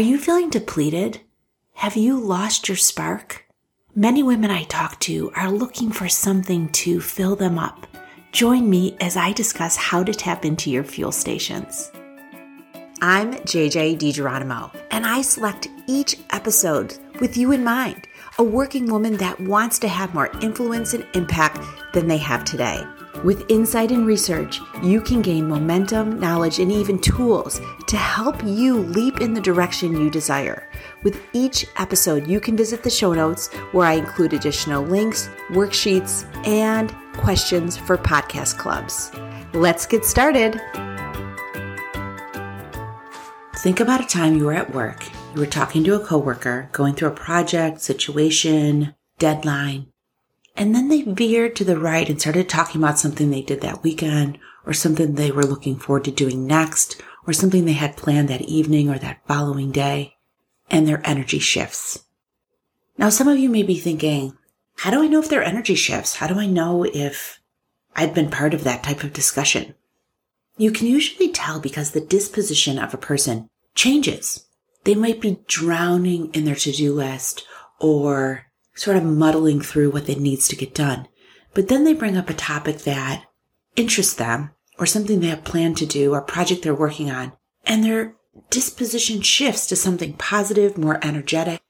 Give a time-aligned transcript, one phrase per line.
[0.00, 1.20] Are you feeling depleted?
[1.74, 3.44] Have you lost your spark?
[3.94, 7.86] Many women I talk to are looking for something to fill them up.
[8.32, 11.92] Join me as I discuss how to tap into your fuel stations.
[13.02, 18.08] I'm JJ DiGeronimo, and I select each episode with you in mind
[18.38, 21.60] a working woman that wants to have more influence and impact
[21.92, 22.82] than they have today.
[23.24, 28.78] With insight and research, you can gain momentum, knowledge, and even tools to help you
[28.78, 30.68] leap in the direction you desire.
[31.02, 36.24] With each episode, you can visit the show notes where I include additional links, worksheets,
[36.46, 39.12] and questions for podcast clubs.
[39.52, 40.58] Let's get started.
[43.56, 45.04] Think about a time you were at work,
[45.34, 49.88] you were talking to a coworker, going through a project, situation, deadline,
[50.60, 53.82] and then they veered to the right and started talking about something they did that
[53.82, 58.28] weekend or something they were looking forward to doing next or something they had planned
[58.28, 60.18] that evening or that following day.
[60.70, 62.04] And their energy shifts.
[62.98, 64.36] Now, some of you may be thinking,
[64.76, 66.16] how do I know if their energy shifts?
[66.16, 67.40] How do I know if
[67.96, 69.74] I'd been part of that type of discussion?
[70.58, 74.44] You can usually tell because the disposition of a person changes.
[74.84, 77.46] They might be drowning in their to-do list
[77.80, 81.08] or sort of muddling through what they needs to get done.
[81.54, 83.24] But then they bring up a topic that
[83.76, 87.32] interests them or something they have planned to do or project they're working on
[87.66, 88.14] and their
[88.48, 91.60] disposition shifts to something positive, more energetic.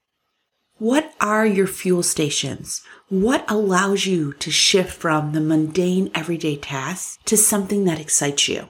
[0.77, 2.81] What are your fuel stations?
[3.09, 8.69] What allows you to shift from the mundane everyday tasks to something that excites you?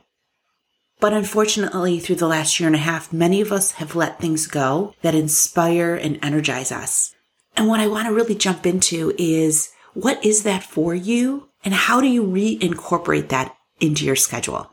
[0.99, 4.45] But unfortunately, through the last year and a half, many of us have let things
[4.45, 7.15] go that inspire and energize us.
[7.55, 11.73] And what I want to really jump into is what is that for you and
[11.73, 14.71] how do you reincorporate that into your schedule?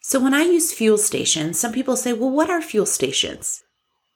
[0.00, 3.64] So when I use fuel stations, some people say, well, what are fuel stations?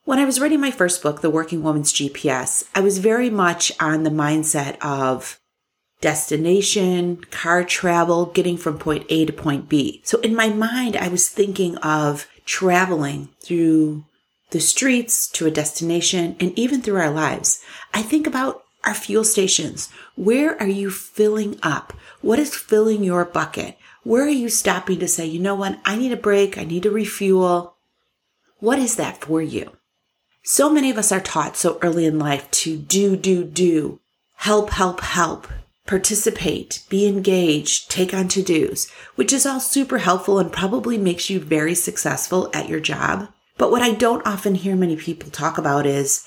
[0.05, 3.73] When I was writing my first book, The Working Woman's GPS, I was very much
[3.81, 5.41] on the mindset of
[6.01, 10.01] destination, car travel, getting from point A to point B.
[10.05, 14.05] So in my mind, I was thinking of traveling through
[14.51, 17.63] the streets to a destination, and even through our lives.
[17.95, 19.89] I think about our fuel stations.
[20.17, 21.93] Where are you filling up?
[22.21, 23.77] What is filling your bucket?
[24.03, 25.79] Where are you stopping to say, you know what?
[25.85, 26.57] I need a break.
[26.57, 27.77] I need to refuel.
[28.59, 29.73] What is that for you?
[30.43, 34.01] So many of us are taught so early in life to do, do, do,
[34.37, 35.47] help, help, help,
[35.87, 41.29] participate, be engaged, take on to dos, which is all super helpful and probably makes
[41.29, 43.29] you very successful at your job.
[43.61, 46.27] But what I don't often hear many people talk about is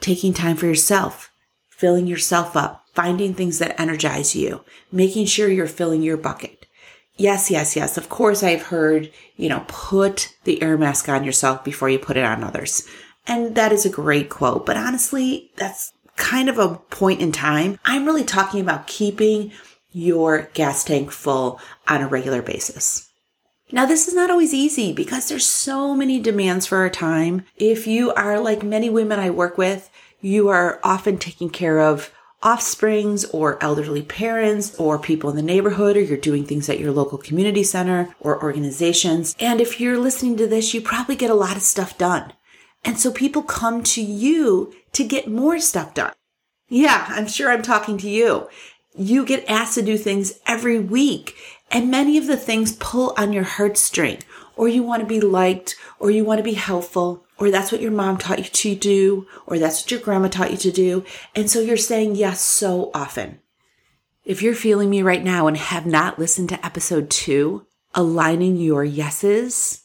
[0.00, 1.30] taking time for yourself,
[1.70, 6.66] filling yourself up, finding things that energize you, making sure you're filling your bucket.
[7.16, 7.96] Yes, yes, yes.
[7.96, 12.18] Of course, I've heard, you know, put the air mask on yourself before you put
[12.18, 12.86] it on others.
[13.26, 14.66] And that is a great quote.
[14.66, 17.78] But honestly, that's kind of a point in time.
[17.86, 19.52] I'm really talking about keeping
[19.90, 23.08] your gas tank full on a regular basis.
[23.74, 27.46] Now, this is not always easy because there's so many demands for our time.
[27.56, 29.90] If you are like many women I work with,
[30.20, 32.12] you are often taking care of
[32.42, 36.92] offsprings or elderly parents or people in the neighborhood, or you're doing things at your
[36.92, 39.34] local community center or organizations.
[39.40, 42.34] And if you're listening to this, you probably get a lot of stuff done.
[42.84, 46.12] And so people come to you to get more stuff done.
[46.68, 48.48] Yeah, I'm sure I'm talking to you.
[48.94, 51.36] You get asked to do things every week
[51.72, 54.20] and many of the things pull on your heartstring,
[54.56, 57.80] or you want to be liked, or you want to be helpful, or that's what
[57.80, 61.04] your mom taught you to do, or that's what your grandma taught you to do.
[61.34, 63.40] And so you're saying yes so often.
[64.24, 68.84] If you're feeling me right now and have not listened to episode two, aligning your
[68.84, 69.81] yeses,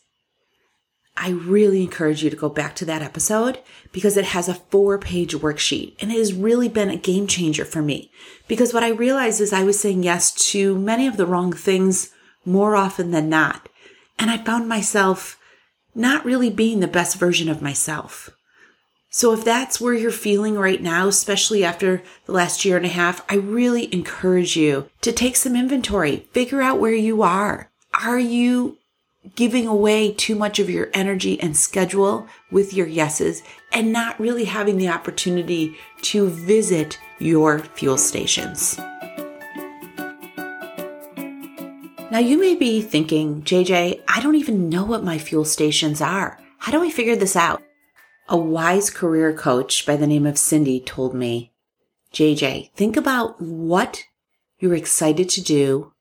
[1.20, 3.60] I really encourage you to go back to that episode
[3.92, 7.66] because it has a four page worksheet and it has really been a game changer
[7.66, 8.12] for me.
[8.48, 12.14] Because what I realized is I was saying yes to many of the wrong things
[12.46, 13.68] more often than not.
[14.20, 15.40] And I found myself
[15.96, 18.30] not really being the best version of myself.
[19.10, 22.90] So if that's where you're feeling right now, especially after the last year and a
[22.90, 27.72] half, I really encourage you to take some inventory, figure out where you are.
[27.94, 28.78] Are you
[29.36, 33.42] giving away too much of your energy and schedule with your yeses
[33.72, 38.78] and not really having the opportunity to visit your fuel stations.
[42.10, 46.40] Now, you may be thinking, JJ, I don't even know what my fuel stations are.
[46.60, 47.62] How do I figure this out?
[48.30, 51.52] A wise career coach by the name of Cindy told me,
[52.14, 54.06] JJ, think about what
[54.60, 55.94] you're excited to do,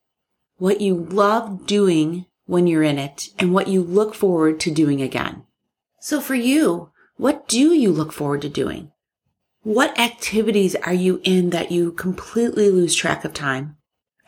[0.58, 5.02] what you love doing when you're in it and what you look forward to doing
[5.02, 5.44] again.
[6.00, 8.92] So for you, what do you look forward to doing?
[9.62, 13.76] What activities are you in that you completely lose track of time?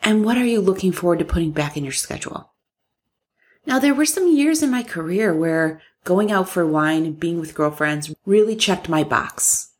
[0.03, 2.51] And what are you looking forward to putting back in your schedule?
[3.65, 7.39] Now, there were some years in my career where going out for wine and being
[7.39, 9.71] with girlfriends really checked my box.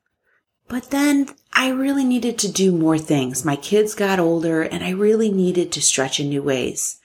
[0.68, 3.44] But then I really needed to do more things.
[3.44, 6.99] My kids got older and I really needed to stretch in new ways.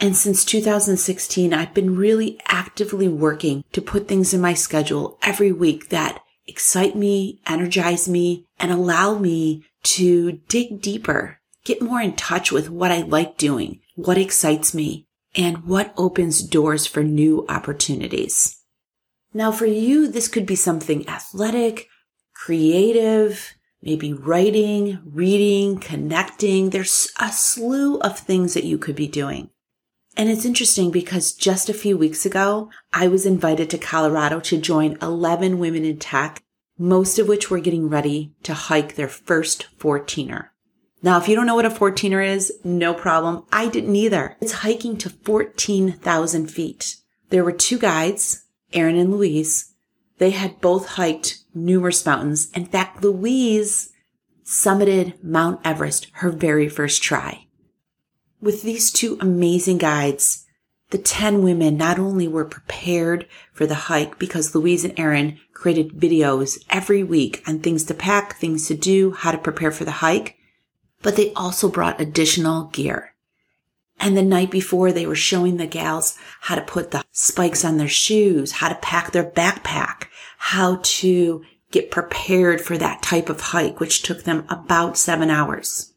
[0.00, 5.52] And since 2016, I've been really actively working to put things in my schedule every
[5.52, 12.14] week that excite me, energize me, and allow me to dig deeper, get more in
[12.14, 17.46] touch with what I like doing, what excites me, and what opens doors for new
[17.48, 18.62] opportunities.
[19.32, 21.88] Now, for you, this could be something athletic,
[22.34, 26.70] creative, maybe writing, reading, connecting.
[26.70, 29.50] There's a slew of things that you could be doing.
[30.16, 34.60] And it's interesting because just a few weeks ago, I was invited to Colorado to
[34.60, 36.42] join 11 women in tech,
[36.78, 40.48] most of which were getting ready to hike their first 14er.
[41.02, 43.44] Now, if you don't know what a 14er is, no problem.
[43.52, 44.36] I didn't either.
[44.40, 46.96] It's hiking to 14,000 feet.
[47.30, 49.74] There were two guides, Erin and Louise.
[50.18, 52.50] They had both hiked numerous mountains.
[52.52, 53.90] In fact, Louise
[54.44, 57.43] summited Mount Everest her very first try.
[58.44, 60.44] With these two amazing guides,
[60.90, 65.94] the 10 women not only were prepared for the hike because Louise and Erin created
[65.94, 69.92] videos every week on things to pack, things to do, how to prepare for the
[69.92, 70.36] hike,
[71.00, 73.14] but they also brought additional gear.
[73.98, 77.78] And the night before, they were showing the gals how to put the spikes on
[77.78, 83.40] their shoes, how to pack their backpack, how to get prepared for that type of
[83.40, 85.94] hike, which took them about seven hours.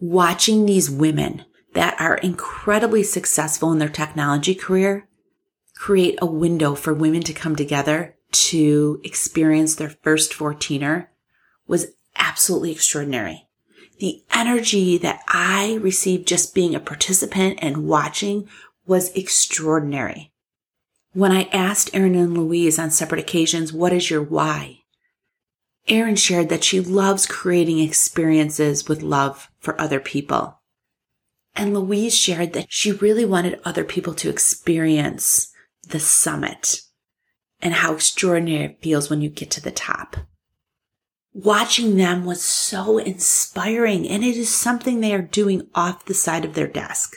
[0.00, 1.44] Watching these women
[1.74, 5.06] that are incredibly successful in their technology career
[5.74, 11.08] create a window for women to come together to experience their first 14er
[11.66, 13.48] was absolutely extraordinary.
[14.00, 18.48] The energy that I received just being a participant and watching
[18.86, 20.32] was extraordinary.
[21.12, 24.80] When I asked Erin and Louise on separate occasions, what is your why?
[25.86, 30.60] Erin shared that she loves creating experiences with love for other people.
[31.56, 35.52] And Louise shared that she really wanted other people to experience
[35.88, 36.80] the summit
[37.60, 40.16] and how extraordinary it feels when you get to the top.
[41.32, 46.44] Watching them was so inspiring and it is something they are doing off the side
[46.44, 47.16] of their desk.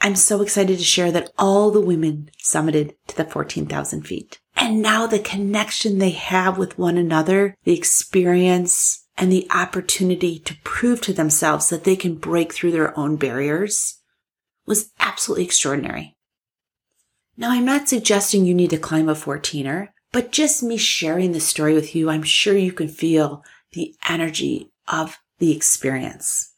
[0.00, 4.40] I'm so excited to share that all the women summited to the 14,000 feet.
[4.56, 10.56] And now the connection they have with one another, the experience, and the opportunity to
[10.64, 13.98] prove to themselves that they can break through their own barriers
[14.66, 16.16] was absolutely extraordinary.
[17.36, 21.40] Now, I'm not suggesting you need to climb a 14er, but just me sharing the
[21.40, 26.54] story with you, I'm sure you can feel the energy of the experience.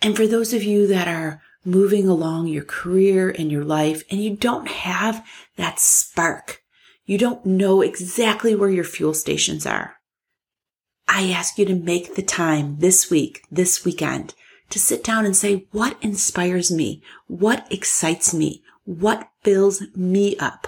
[0.00, 4.22] And for those of you that are moving along your career and your life and
[4.22, 5.26] you don't have
[5.56, 6.62] that spark,
[7.06, 9.96] you don't know exactly where your fuel stations are.
[11.06, 14.34] I ask you to make the time this week, this weekend,
[14.70, 17.02] to sit down and say, what inspires me?
[17.26, 18.62] What excites me?
[18.84, 20.66] What fills me up?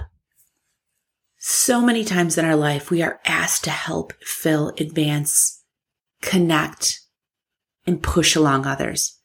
[1.38, 5.62] So many times in our life, we are asked to help fill, advance,
[6.20, 7.00] connect,
[7.86, 9.20] and push along others.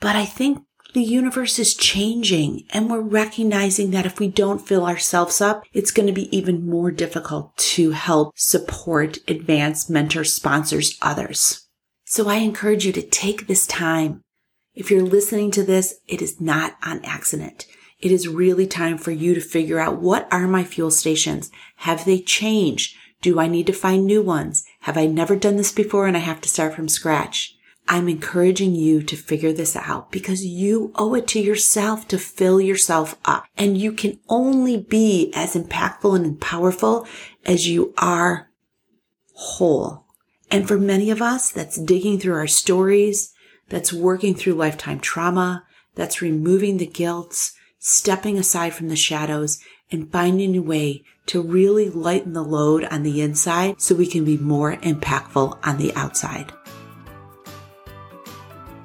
[0.00, 0.65] But I think
[0.96, 5.90] the universe is changing and we're recognizing that if we don't fill ourselves up, it's
[5.90, 11.68] going to be even more difficult to help support, advance, mentor, sponsors others.
[12.06, 14.22] So I encourage you to take this time.
[14.74, 17.66] If you're listening to this, it is not on accident.
[18.00, 21.50] It is really time for you to figure out what are my fuel stations?
[21.76, 22.96] Have they changed?
[23.20, 24.64] Do I need to find new ones?
[24.80, 27.54] Have I never done this before and I have to start from scratch?
[27.88, 32.60] I'm encouraging you to figure this out because you owe it to yourself to fill
[32.60, 33.46] yourself up.
[33.56, 37.06] And you can only be as impactful and powerful
[37.44, 38.50] as you are
[39.34, 40.04] whole.
[40.50, 43.32] And for many of us, that's digging through our stories,
[43.68, 45.64] that's working through lifetime trauma,
[45.94, 51.88] that's removing the guilt, stepping aside from the shadows, and finding a way to really
[51.88, 56.52] lighten the load on the inside so we can be more impactful on the outside.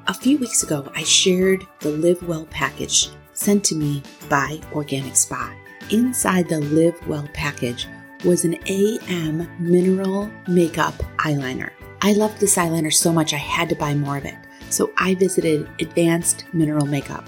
[0.07, 5.15] A few weeks ago, I shared the Live Well package sent to me by Organic
[5.15, 5.53] Spa.
[5.91, 7.87] Inside the Live Well package
[8.25, 11.69] was an AM mineral makeup eyeliner.
[12.01, 14.35] I loved this eyeliner so much I had to buy more of it.
[14.71, 17.25] So I visited Advanced Mineral Makeup.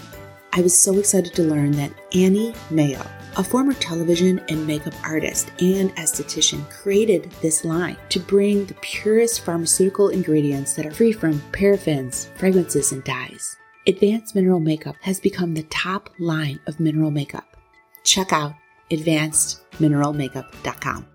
[0.51, 3.05] I was so excited to learn that Annie Mayo,
[3.37, 9.41] a former television and makeup artist and esthetician, created this line to bring the purest
[9.41, 13.57] pharmaceutical ingredients that are free from paraffins, fragrances, and dyes.
[13.87, 17.57] Advanced Mineral Makeup has become the top line of mineral makeup.
[18.03, 18.53] Check out
[18.91, 21.07] advancedmineralmakeup.com.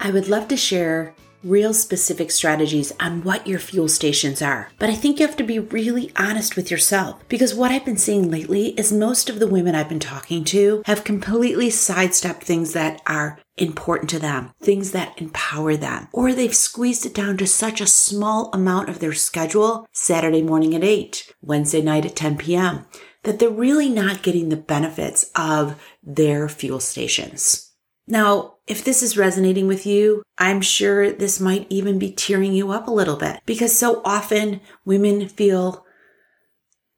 [0.00, 4.70] I would love to share real specific strategies on what your fuel stations are.
[4.78, 7.96] But I think you have to be really honest with yourself because what I've been
[7.96, 12.72] seeing lately is most of the women I've been talking to have completely sidestepped things
[12.72, 17.46] that are important to them, things that empower them, or they've squeezed it down to
[17.46, 22.38] such a small amount of their schedule Saturday morning at 8, Wednesday night at 10
[22.38, 22.86] p.m.
[23.24, 27.67] that they're really not getting the benefits of their fuel stations.
[28.08, 32.72] Now, if this is resonating with you, I'm sure this might even be tearing you
[32.72, 35.84] up a little bit because so often women feel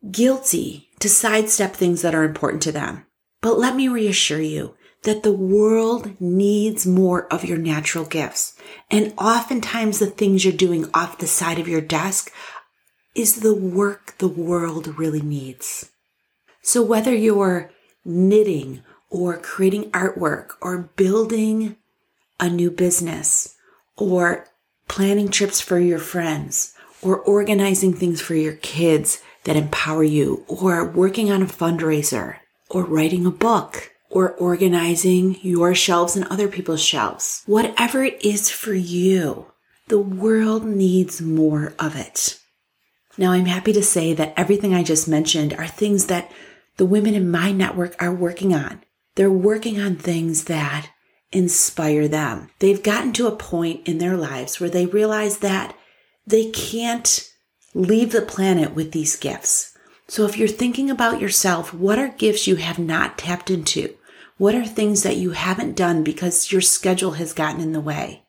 [0.08, 3.06] guilty to sidestep things that are important to them.
[3.42, 8.54] But let me reassure you that the world needs more of your natural gifts.
[8.88, 12.32] And oftentimes the things you're doing off the side of your desk
[13.16, 15.90] is the work the world really needs.
[16.62, 17.72] So whether you're
[18.04, 21.76] knitting or creating artwork or building
[22.38, 23.56] a new business
[23.96, 24.46] or
[24.88, 30.84] planning trips for your friends or organizing things for your kids that empower you or
[30.84, 32.36] working on a fundraiser
[32.68, 37.42] or writing a book or organizing your shelves and other people's shelves.
[37.46, 39.46] Whatever it is for you,
[39.88, 42.38] the world needs more of it.
[43.16, 46.30] Now, I'm happy to say that everything I just mentioned are things that
[46.76, 48.82] the women in my network are working on.
[49.14, 50.90] They're working on things that
[51.32, 52.50] inspire them.
[52.58, 55.76] They've gotten to a point in their lives where they realize that
[56.26, 57.28] they can't
[57.74, 59.76] leave the planet with these gifts.
[60.08, 63.94] So if you're thinking about yourself, what are gifts you have not tapped into?
[64.38, 68.24] What are things that you haven't done because your schedule has gotten in the way?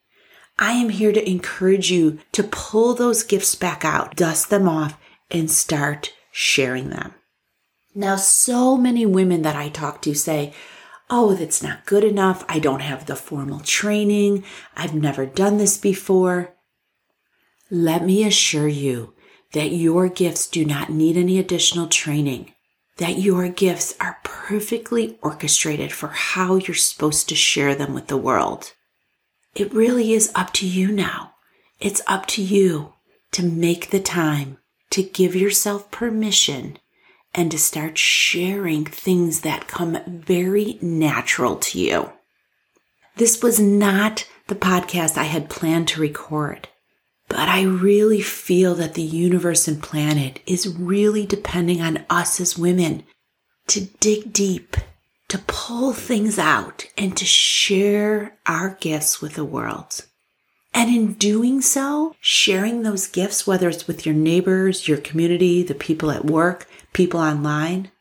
[0.60, 4.98] I am here to encourage you to pull those gifts back out, dust them off,
[5.32, 7.16] and start sharing them.
[7.93, 10.53] Now, so many women that I talk to say,
[11.10, 12.45] Oh, that's not good enough.
[12.48, 14.45] I don't have the formal training.
[14.77, 16.55] I've never done this before.
[17.69, 19.13] Let me assure you
[19.51, 22.53] that your gifts do not need any additional training,
[22.95, 28.15] that your gifts are perfectly orchestrated for how you're supposed to share them with the
[28.15, 28.71] world.
[29.53, 31.33] It really is up to you now.
[31.81, 32.93] It's up to you
[33.33, 34.60] to make the time
[34.91, 36.77] to give yourself permission
[37.34, 42.12] and to start sharing things that come very natural to you.
[43.16, 46.68] This was not the podcast I had planned to record,
[47.30, 52.58] but I really feel that the universe and planet is really depending on us as
[52.58, 53.04] women
[53.68, 54.76] to dig deep,
[55.30, 60.06] to pull things out, and to share our gifts with the world.
[60.74, 65.75] And in doing so, sharing those gifts, whether it's with your neighbors, your community, the
[65.75, 67.92] people at work, people online,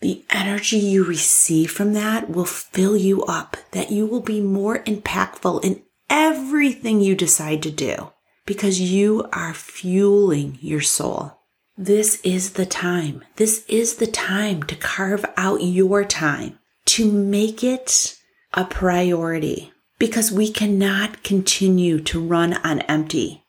[0.00, 4.82] the energy you receive from that will fill you up, that you will be more
[4.84, 8.12] impactful in everything you decide to do
[8.46, 11.38] because you are fueling your soul.
[11.76, 13.24] This is the time.
[13.36, 18.16] This is the time to carve out your time, to make it
[18.52, 23.44] a priority because we cannot continue to run on empty.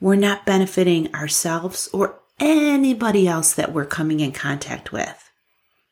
[0.00, 5.30] We're not benefiting ourselves or anybody else that we're coming in contact with.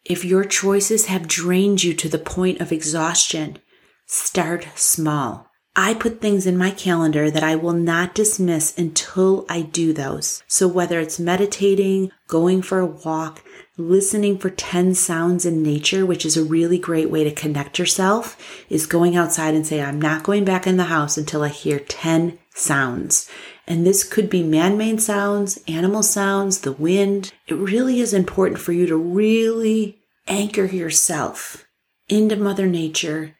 [0.04, 3.60] If your choices have drained you to the point of exhaustion,
[4.04, 5.46] start small.
[5.74, 10.42] I put things in my calendar that I will not dismiss until I do those.
[10.46, 13.42] So whether it's meditating, going for a walk,
[13.78, 18.36] listening for 10 sounds in nature, which is a really great way to connect yourself,
[18.68, 21.78] is going outside and say, I'm not going back in the house until I hear
[21.78, 23.30] 10 sounds.
[23.66, 27.32] And this could be man made sounds, animal sounds, the wind.
[27.46, 31.66] It really is important for you to really anchor yourself
[32.08, 33.36] into Mother Nature.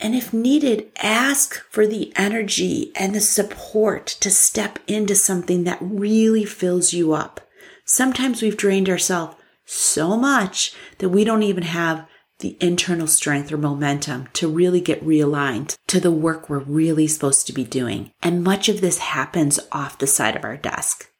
[0.00, 5.78] And if needed, ask for the energy and the support to step into something that
[5.80, 7.40] really fills you up.
[7.84, 12.06] Sometimes we've drained ourselves so much that we don't even have
[12.38, 17.46] the internal strength or momentum to really get realigned to the work we're really supposed
[17.46, 18.12] to be doing.
[18.22, 21.10] And much of this happens off the side of our desk.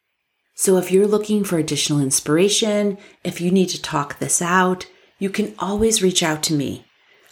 [0.55, 5.29] So if you're looking for additional inspiration, if you need to talk this out, you
[5.29, 6.85] can always reach out to me.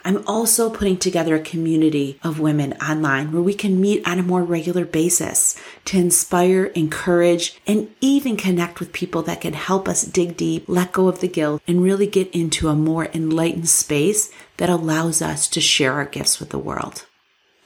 [0.08, 4.24] I'm also putting together a community of women online where we can meet on a
[4.24, 10.04] more regular basis to inspire, encourage, and even connect with people that can help us
[10.04, 14.32] dig deep, let go of the guilt, and really get into a more enlightened space
[14.56, 17.06] that allows us to share our gifts with the world.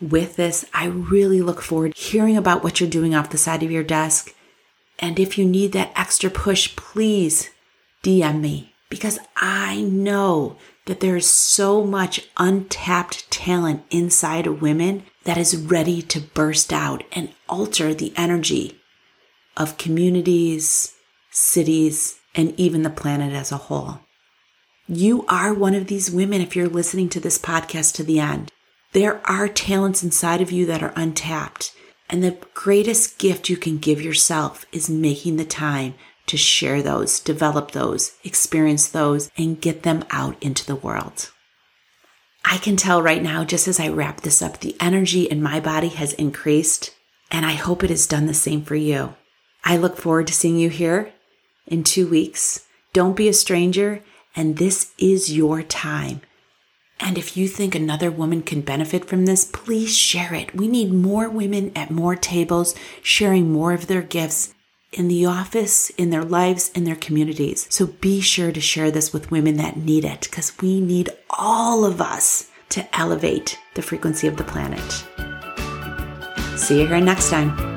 [0.02, 3.62] With this, I really look forward to hearing about what you're doing off the side
[3.62, 4.34] of your desk.
[4.98, 7.52] And if you need that extra push, please
[8.02, 15.04] DM me because I know that there is so much untapped talent inside of women
[15.24, 18.80] that is ready to burst out and alter the energy
[19.56, 20.94] of communities,
[21.30, 24.00] cities, and even the planet as a whole.
[24.88, 28.52] You are one of these women if you're listening to this podcast to the end.
[28.94, 31.74] There are talents inside of you that are untapped.
[32.10, 35.94] And the greatest gift you can give yourself is making the time
[36.32, 41.30] to share those, develop those, experience those, and get them out into the world.
[42.46, 45.60] I can tell right now, just as I wrap this up, the energy in my
[45.60, 46.96] body has increased,
[47.32, 49.14] and I hope it has done the same for you.
[49.66, 51.12] I look forward to seeing you here
[51.68, 52.66] in two weeks.
[52.94, 54.02] Don't be a stranger,
[54.34, 56.22] and this is your time.
[57.02, 60.56] And if you think another woman can benefit from this, please share it.
[60.56, 62.74] We need more women at more tables
[63.04, 64.54] sharing more of their gifts
[64.92, 67.66] in the office, in their lives, in their communities.
[67.70, 71.86] So be sure to share this with women that need it because we need all
[71.86, 74.82] of us to elevate the frequency of the planet.
[76.58, 77.71] See you here next time.